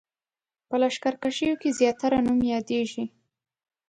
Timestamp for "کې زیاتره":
1.61-2.17